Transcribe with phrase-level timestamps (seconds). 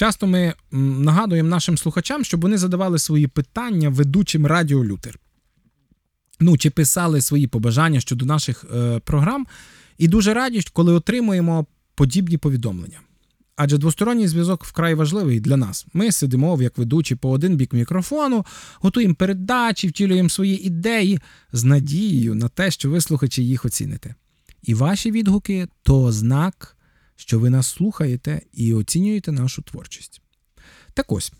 [0.00, 5.18] Часто ми нагадуємо нашим слухачам, щоб вони задавали свої питання ведучим Радіо Лютер.
[6.40, 9.46] Ну, чи писали свої побажання щодо наших е, програм.
[9.98, 13.00] І дуже раді, коли отримуємо подібні повідомлення.
[13.56, 15.86] Адже двосторонній зв'язок вкрай важливий для нас.
[15.92, 18.46] Ми сидимо, як ведучі, по один бік мікрофону,
[18.80, 21.20] готуємо передачі, втілюємо свої ідеї
[21.52, 24.14] з надією на те, що ви слухачі їх оціните.
[24.62, 26.76] І ваші відгуки то знак,
[27.20, 30.20] що ви нас слухаєте і оцінюєте нашу творчість.
[30.94, 31.32] Так ось.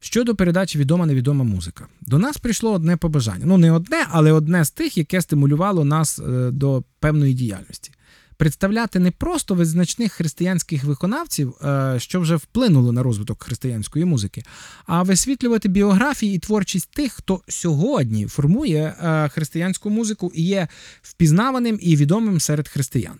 [0.00, 1.86] Щодо передачі відома невідома музика.
[2.00, 3.44] До нас прийшло одне побажання.
[3.46, 7.92] Ну, не одне, але одне з тих, яке стимулювало нас е, до певної діяльності
[8.40, 14.42] представляти не просто визначних християнських виконавців, е, що вже вплинуло на розвиток християнської музики,
[14.86, 20.68] а висвітлювати біографії і творчість тих, хто сьогодні формує е, християнську музику і є
[21.02, 23.14] впізнаваним і відомим серед християн.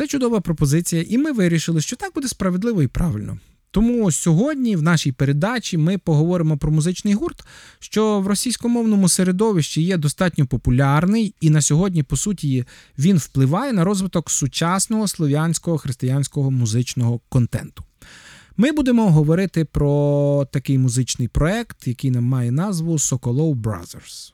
[0.00, 3.38] Це чудова пропозиція, і ми вирішили, що так буде справедливо і правильно.
[3.70, 7.44] Тому сьогодні в нашій передачі ми поговоримо про музичний гурт,
[7.78, 12.64] що в російськомовному середовищі є достатньо популярний, і на сьогодні, по суті,
[12.98, 17.84] він впливає на розвиток сучасного слов'янського християнського музичного контенту.
[18.56, 24.32] Ми будемо говорити про такий музичний проект, який нам має назву Sokolov Brothers.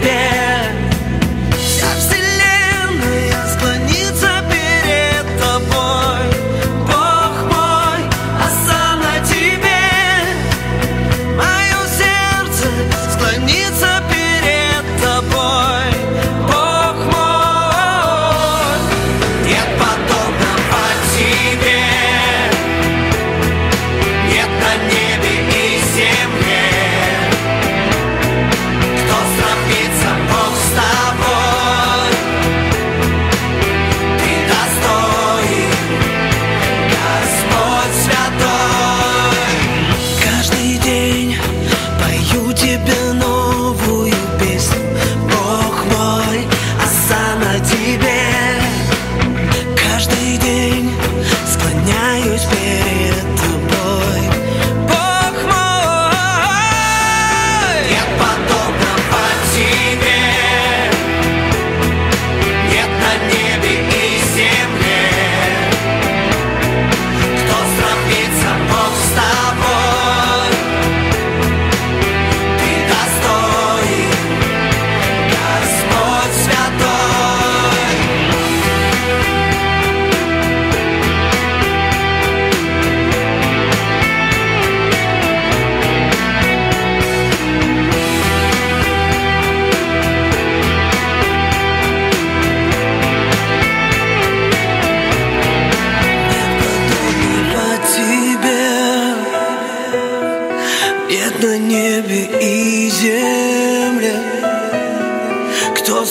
[0.00, 0.39] で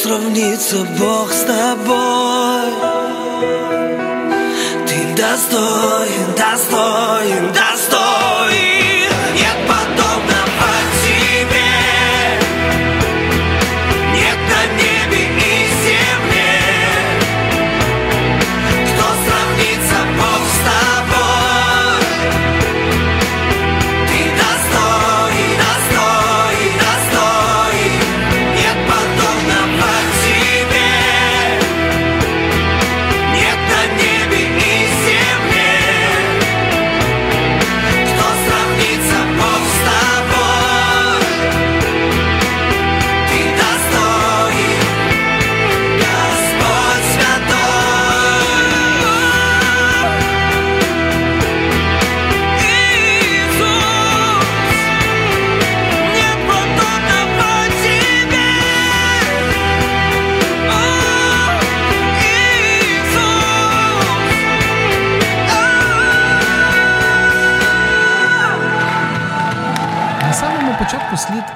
[0.03, 2.71] сравнится Бог с тобой.
[4.87, 7.98] Ты достоин, достоин, достоин.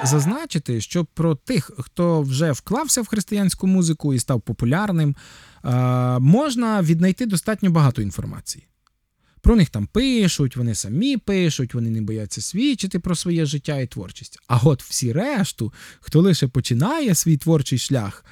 [0.06, 5.16] Зазначити, що про тих, хто вже вклався в християнську музику і став популярним,
[6.20, 8.66] можна віднайти достатньо багато інформації.
[9.40, 13.86] Про них там пишуть, вони самі пишуть, вони не бояться свідчити про своє життя і
[13.86, 14.38] творчість.
[14.48, 18.24] А от всі решту, хто лише починає свій творчий шлях,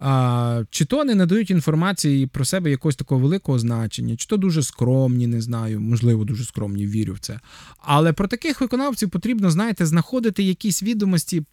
[0.00, 4.62] а, чи то не надають інформації про себе якогось такого великого значення, чи то дуже
[4.62, 7.40] скромні, не знаю, можливо, дуже скромні, вірю в це.
[7.78, 11.44] Але про таких виконавців потрібно, знаєте, знаходити якісь відомості,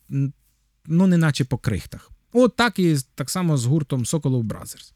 [0.88, 2.12] ну, неначе по крихтах.
[2.34, 4.94] От так і так само з гуртом Соколов Бразерс.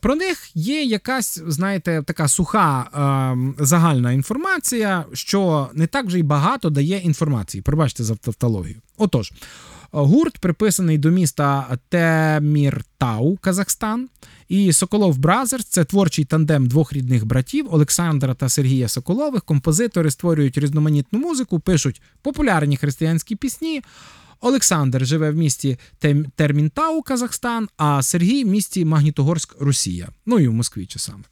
[0.00, 2.80] Про них є якась, знаєте, така суха
[3.58, 7.62] е, загальна інформація, що не так вже й багато дає інформації.
[7.62, 8.76] Пробачте за тавтологію.
[8.96, 9.32] Отож,
[10.04, 14.08] гурт приписаний до міста Теміртау, Казахстан.
[14.48, 19.42] І Соколов Бразерс це творчий тандем двох рідних братів Олександра та Сергія Соколових.
[19.42, 23.82] Композитори створюють різноманітну музику, пишуть популярні християнські пісні.
[24.40, 25.78] Олександр живе в місті
[26.36, 30.08] Термінтау, Казахстан, а Сергій в місті Магнітогорськ, Росія.
[30.26, 31.24] Ну і в Москві часами.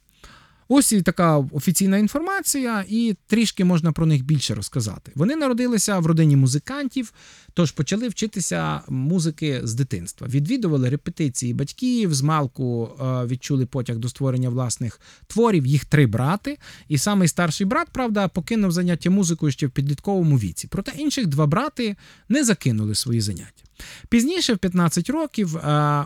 [0.67, 5.11] Ось і така офіційна інформація, і трішки можна про них більше розказати.
[5.15, 7.13] Вони народилися в родині музикантів,
[7.53, 10.27] тож почали вчитися музики з дитинства.
[10.27, 15.65] Відвідували репетиції батьків, з малку е, відчули потяг до створення власних творів.
[15.65, 16.57] Їх три брати.
[16.87, 20.67] І самий старший брат, правда, покинув заняття музикою ще в підлітковому віці.
[20.67, 21.95] Проте інших два брати
[22.29, 23.64] не закинули свої заняття.
[24.09, 26.05] Пізніше, в 15 років, е,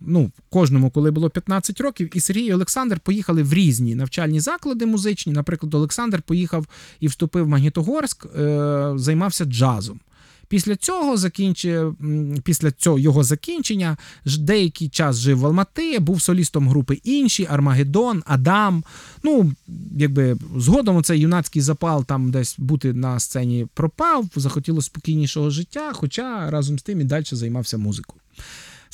[0.00, 4.86] ну, кожному, коли було 15 років, і Сергій і Олександр поїхали в різні навчальні заклади
[4.86, 5.32] музичні.
[5.32, 6.66] Наприклад, Олександр поїхав
[7.00, 10.00] і вступив в Магнітогорськ, е, займався джазом.
[10.48, 11.96] Після цього закінчив,
[12.44, 13.96] після цього його закінчення
[14.38, 18.84] деякий час жив в Алмати, був солістом групи інші, Армагеддон, Адам.
[19.22, 19.52] Ну,
[19.96, 26.50] якби згодом цей юнацький запал там десь бути на сцені пропав, захотіло спокійнішого життя, хоча
[26.50, 28.20] разом з тим і далі займався музикою.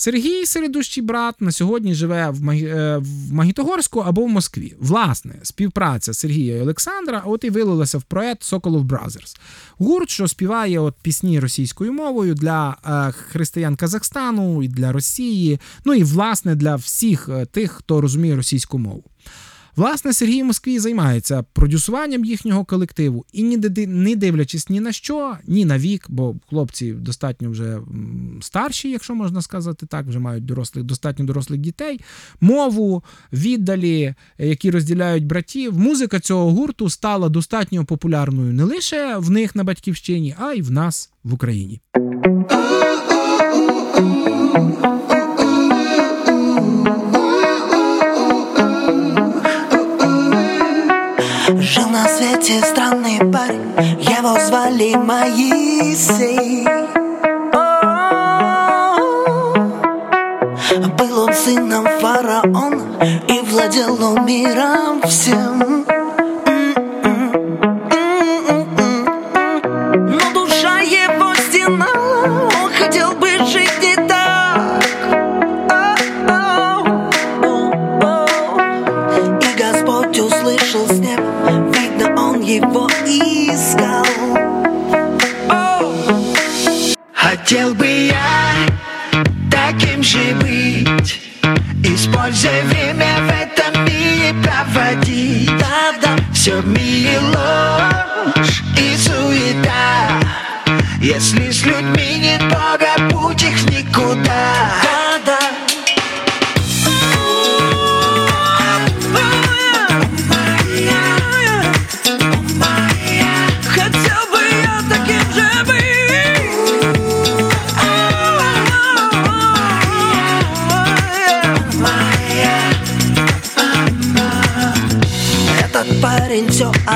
[0.00, 4.74] Сергій середущий брат на сьогодні живе в е, в Магітогорську або в Москві.
[4.78, 9.36] Власне, співпраця Сергія і Олександра от і вилилася в проект Соколов Бразерс.
[9.78, 15.94] Гурт, що співає от пісні російською мовою для е, християн Казахстану і для Росії, ну
[15.94, 19.09] і власне для всіх е, тих, хто розуміє російську мову.
[19.80, 23.42] Власне, Сергій Москві займається продюсуванням їхнього колективу і
[23.86, 27.78] не дивлячись ні на що, ні на вік, бо хлопці достатньо вже
[28.40, 32.00] старші, якщо можна сказати так, вже мають дорослих, достатньо дорослих дітей,
[32.40, 35.78] мову, віддалі, які розділяють братів.
[35.78, 40.70] Музика цього гурту стала достатньо популярною не лише в них на батьківщині, а й в
[40.70, 41.80] нас в Україні.
[51.58, 56.64] Жил на свете странный парень, его звали Моисей.
[60.96, 65.84] Был он сыном фараона и владел он миром всем.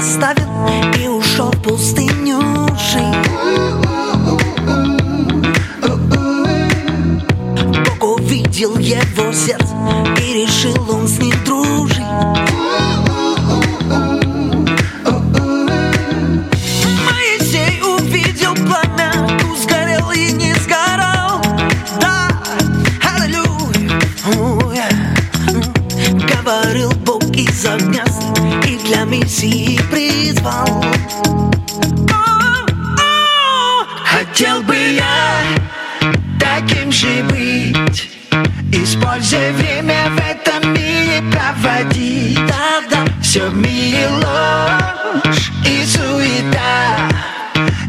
[0.05, 0.44] Оставил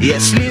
[0.05, 0.44] Если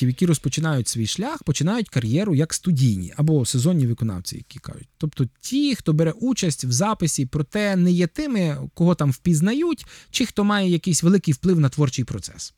[0.00, 4.88] музикантів, які розпочинають свій шлях, починають кар'єру як студійні або сезонні виконавці, які кажуть.
[4.98, 10.26] Тобто ті, хто бере участь в записі, проте не є тими, кого там впізнають, чи
[10.26, 12.54] хто має якийсь великий вплив на творчий процес.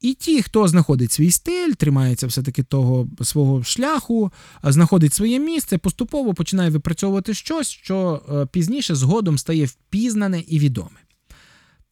[0.00, 6.34] І ті, хто знаходить свій стиль, тримається все-таки того свого шляху, знаходить своє місце, поступово
[6.34, 11.03] починає випрацьовувати щось, що е, пізніше згодом стає впізнане і відоме.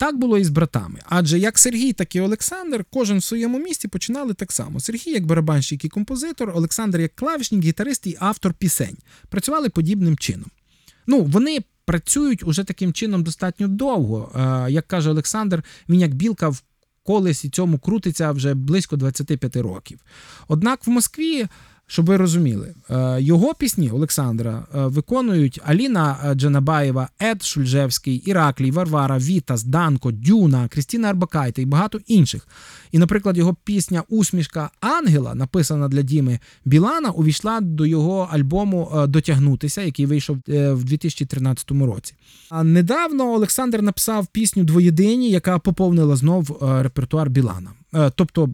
[0.03, 1.01] Так було і з братами.
[1.05, 4.81] Адже як Сергій, так і Олександр, кожен в своєму місті починали так само.
[4.81, 8.97] Сергій як барабанщик і композитор, Олександр як клавішник, гітарист і автор пісень.
[9.29, 10.51] Працювали подібним чином.
[11.07, 14.33] Ну, вони працюють уже таким чином достатньо довго.
[14.67, 16.63] Е, Як каже Олександр, він як білка в
[17.03, 20.01] колесі цьому крутиться вже близько 25 років.
[20.49, 21.47] Однак в Москві.
[21.93, 28.71] Щоб ви розуміли, е, його пісні Олександра е, виконують Аліна е, Джанабаєва, Ед Шульжевський, Іраклій,
[28.71, 32.49] Варвара, Вітас, Данко, Дюна, Крістіна Арбакайте і багато інших.
[32.93, 39.83] І, наприклад, його пісня Усмішка Ангела, написана для Діми Білана, увійшла до його альбому Дотягнутися,
[39.83, 42.15] який вийшов в 2013 році.
[42.51, 47.71] А недавно Олександр написав пісню Двоєдині, яка поповнила знов репертуар Білана.
[48.15, 48.49] Тобто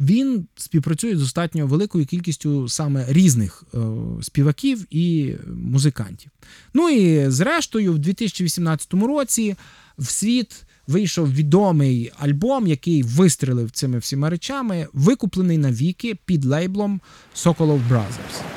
[0.00, 3.78] він співпрацює з достатньо великою кількістю саме різних е,
[4.22, 6.30] співаків і музикантів.
[6.74, 9.56] Ну і зрештою, в 2018 році
[9.98, 17.00] в світ вийшов відомий альбом, який вистрелив цими всіма речами, викуплений навіки під лейблом
[17.34, 18.55] Sokolov Brothers.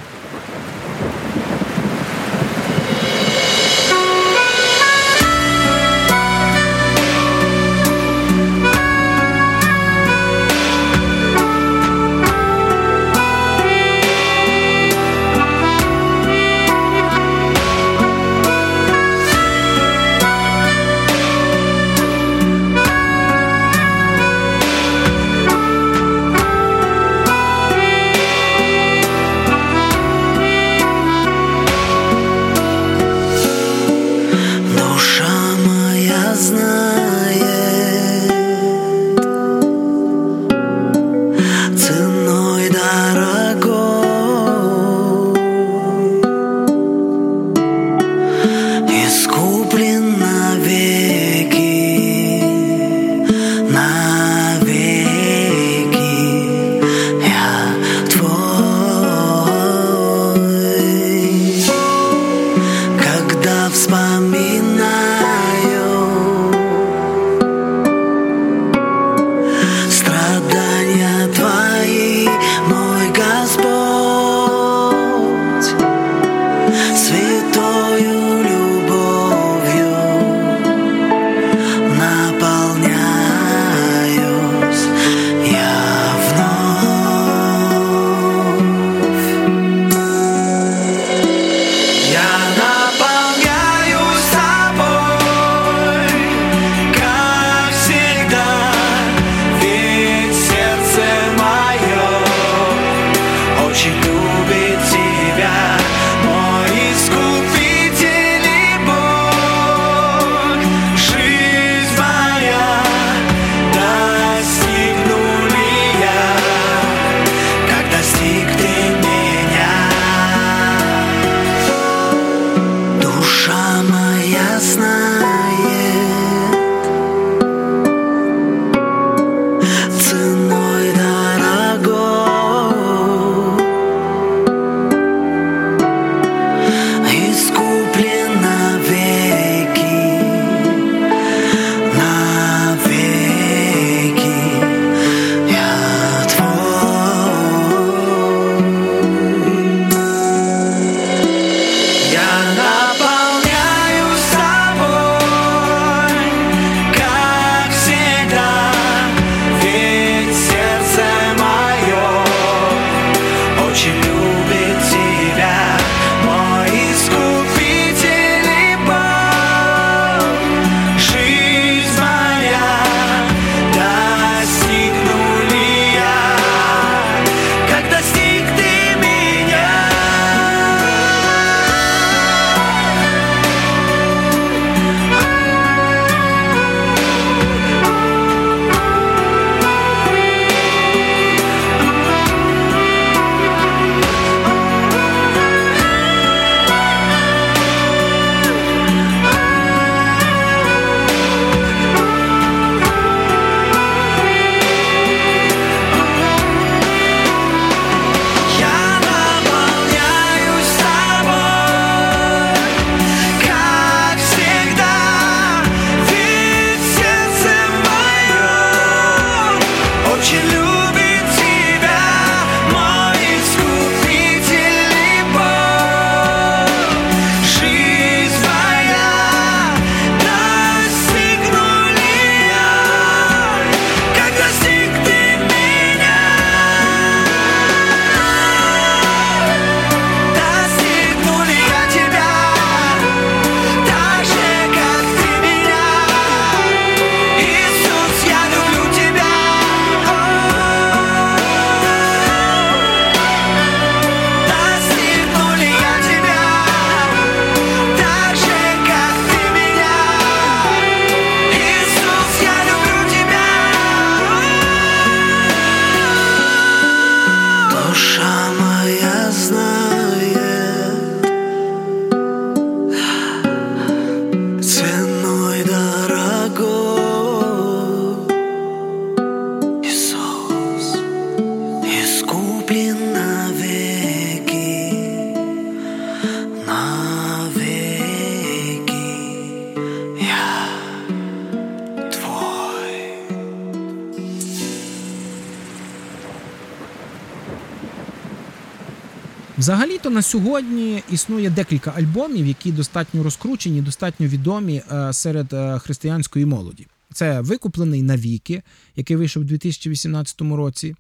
[300.19, 306.88] На сьогодні існує декілька альбомів, які достатньо розкручені, достатньо відомі е, серед е, християнської молоді.
[307.13, 308.62] Це викуплений навіки,
[308.95, 310.95] який вийшов у 2018 році.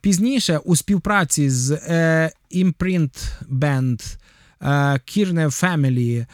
[0.00, 4.16] Пізніше у співпраці з е, Imprint Band,
[4.62, 4.66] е,
[5.06, 6.26] Kirne Family, е,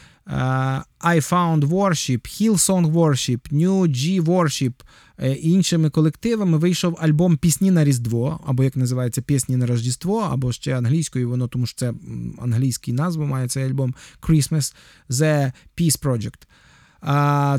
[0.99, 4.73] I Found Worship, Hillsong Worship, New G Worship
[5.17, 10.51] е, іншими колективами вийшов альбом Пісні на Різдво, або як називається Пісні на Рождество, або
[10.51, 11.93] ще англійською, воно тому що це
[12.41, 14.75] англійський назву має цей альбом Christmas
[15.09, 16.41] The Peace Project.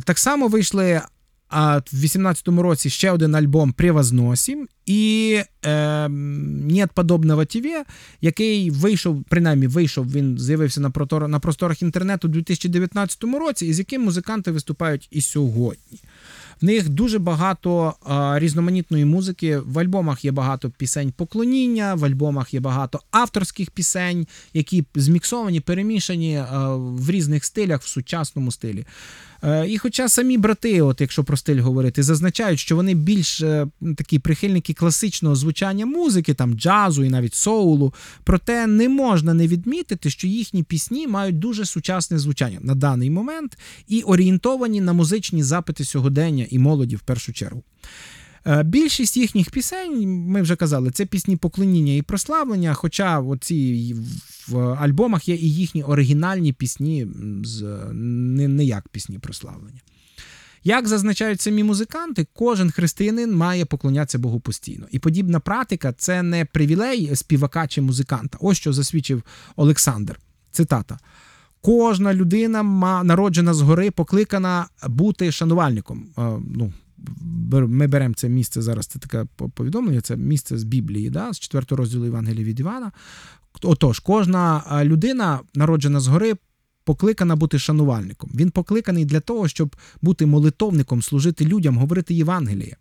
[0.05, 1.01] Так само вийшли
[1.51, 7.85] а, в 18-му році ще один альбом «Привозносім» і е, «Нет подобного тебе»,
[8.21, 13.73] який вийшов, принаймні вийшов, він з'явився на, протор, на просторах інтернету у 2019 році, і
[13.73, 16.01] з яким музиканти виступають і сьогодні.
[16.61, 19.59] В них дуже багато а, різноманітної музики.
[19.59, 26.37] В альбомах є багато пісень поклоніння, в альбомах є багато авторських пісень, які зміксовані, перемішані
[26.37, 28.85] а, в різних стилях, в сучасному стилі.
[29.45, 33.67] Е, І хоча самі брати, от якщо про стиль говорити, зазначають, що вони більш е,
[33.97, 37.95] такі прихильники класичного звучання музики, там джазу і навіть соулу,
[38.25, 43.59] проте не можна не відмітити, що їхні пісні мають дуже сучасне звучання на даний момент
[43.89, 47.63] і орієнтовані на музичні запити сьогодення і молоді в першу чергу.
[48.47, 52.75] Е, Більшість їхніх пісень, ми вже казали, це пісні поклоніння і прославлення.
[52.75, 53.97] Хоча оці
[54.49, 57.07] в альбомах є і їхні оригінальні пісні,
[57.45, 59.81] з не, не як пісні прославлення.
[60.65, 64.87] Як зазначають самі музиканти, кожен християнин має поклонятися Богу постійно.
[64.91, 68.39] І подібна практика це не привілей співака чи музиканта.
[68.41, 69.23] Ось що засвідчив
[69.57, 70.21] Олександр.
[70.51, 70.99] Цитата.
[71.63, 72.63] Кожна людина,
[73.05, 76.07] народжена згори, покликана бути шанувальником.
[76.47, 76.73] Ну,
[77.53, 78.87] ми беремо це місце зараз.
[78.87, 80.01] Це таке повідомлення.
[80.01, 82.93] Це місце з Біблії, да, з 4 розділу Євангелія від Івана.
[83.63, 86.35] Отож, кожна людина, народжена згори,
[86.85, 88.31] покликана бути шанувальником.
[88.35, 92.77] Він покликаний для того, щоб бути молитовником, служити людям, говорити Євангеліє.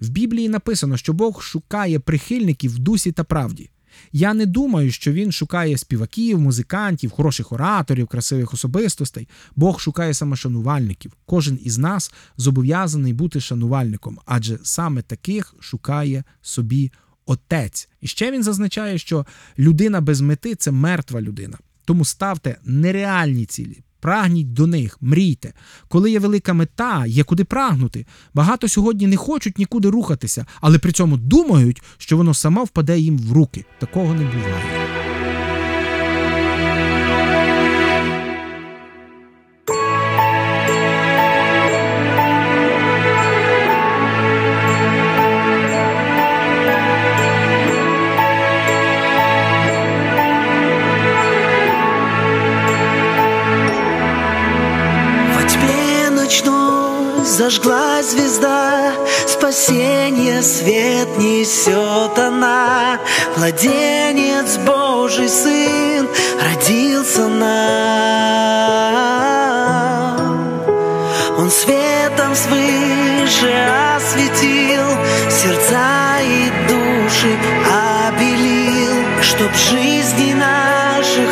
[0.00, 3.70] В Біблії написано, що Бог шукає прихильників в дусі та правді.
[4.12, 9.28] Я не думаю, що він шукає співаків, музикантів, хороших ораторів, красивих особистостей.
[9.56, 11.12] Бог шукає самошанувальників.
[11.26, 16.92] Кожен із нас зобов'язаний бути шанувальником, адже саме таких шукає собі
[17.26, 17.88] Отець.
[18.00, 19.26] І ще він зазначає, що
[19.58, 21.58] людина без мети це мертва людина.
[21.84, 23.82] Тому ставте нереальні цілі.
[24.02, 25.52] Прагніть до них, мрійте.
[25.88, 28.06] Коли є велика мета, є куди прагнути.
[28.34, 33.18] Багато сьогодні не хочуть нікуди рухатися, але при цьому думають, що воно само впаде їм
[33.18, 33.64] в руки.
[33.80, 34.81] Такого не буває.
[57.32, 58.92] Зажглась звезда
[59.26, 62.98] Спасение свет несет она.
[63.36, 66.08] Младенец Божий Сын
[66.44, 67.52] родился нам.
[71.38, 73.52] Он светом свыше
[73.96, 74.86] осветил
[75.30, 77.36] Сердца и души
[78.08, 81.30] обелил Чтоб жизни наших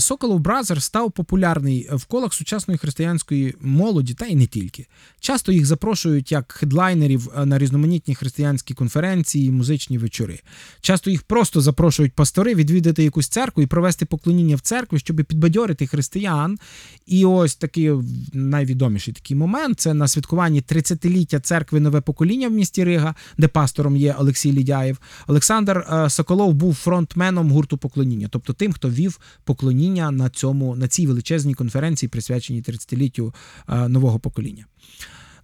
[0.00, 4.86] Соколов Бразер став популярний в колах сучасної християнської молоді, та й не тільки.
[5.20, 10.40] Часто їх запрошують як хедлайнерів е, на різноманітні християнські конференції, музичні вечори.
[10.80, 15.86] Часто їх просто запрошують пастори відвідати якусь церкву і провести поклоніння в церкві, щоб підбадьорити
[15.86, 16.58] християн.
[17.06, 17.92] І ось такий
[18.32, 23.96] найвідоміший такий момент це на святкуванні 30-ліття церкви Нове покоління в місті Рига, де пастором
[23.96, 24.98] є Олексій Лідяєв.
[25.26, 30.88] Олександр е, Соколов був фронтменом гурту поклоніння, тобто тим, хто вів поклоніння на цьому на
[30.88, 33.34] цій величезній конференції, присвяченій 30-літтю
[33.68, 34.66] е, нового покоління.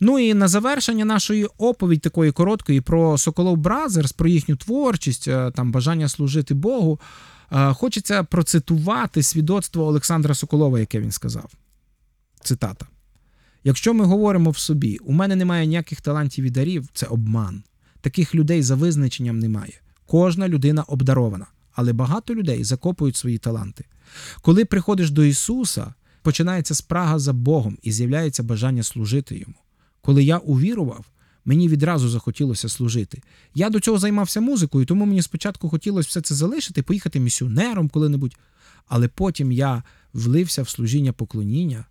[0.01, 5.51] Ну і на завершення нашої оповідь такої короткої про Соколов Бразерс, про їхню творчість, е,
[5.51, 7.01] там бажання служити Богу.
[7.53, 11.51] е, Хочеться процитувати свідоцтво Олександра Соколова, яке він сказав.
[12.43, 12.87] Цитата:
[13.65, 17.63] Якщо ми говоримо в собі, у мене немає ніяких талантів і дарів, це обман.
[18.01, 19.81] Таких людей за визначенням немає.
[20.07, 23.85] Кожна людина обдарована, але багато людей закопують свої таланти.
[24.43, 29.55] Коли приходиш до Ісуса, починається спрага за Богом і з'являється бажання служити Йому.
[30.01, 31.05] Коли я увірував,
[31.45, 33.23] мені відразу захотілося служити.
[33.55, 38.37] Я до цього займався музикою, тому мені спочатку хотілося все це залишити, поїхати місіонером коли-небудь.
[38.87, 41.85] Але потім я влився в служіння поклоніння,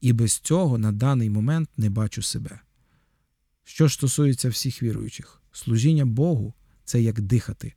[0.00, 2.60] і без цього на даний момент не бачу себе.
[3.64, 7.74] Що ж стосується всіх віруючих, служіння Богу це як дихати.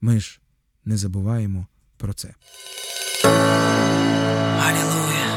[0.00, 0.40] Ми ж
[0.88, 2.28] не забуваємо про це.
[4.68, 5.28] Аллилуйя.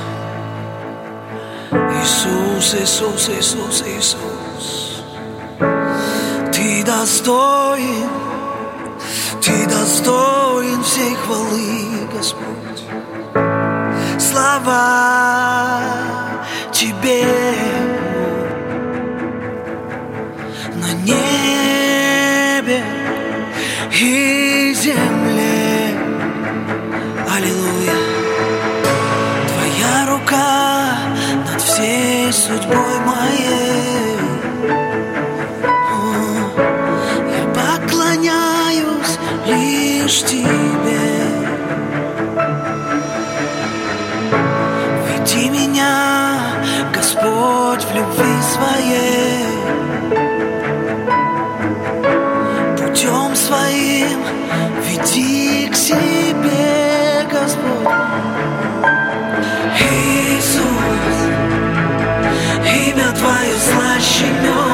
[2.02, 4.66] Иисус, Иисус, Иисус, Иисус.
[6.54, 8.10] Ты достоин,
[9.42, 12.84] Ты достоин всей хвалы, Господь.
[14.20, 14.82] Слава
[16.72, 17.26] Тебе
[20.82, 22.84] на небе
[24.02, 24.41] и
[32.72, 34.18] судьбой моей.
[35.92, 36.06] О,
[37.30, 41.02] я поклоняюсь лишь Тебе.
[45.08, 46.40] Веди меня,
[46.94, 49.31] Господь, в любви своей.
[64.22, 64.71] she know.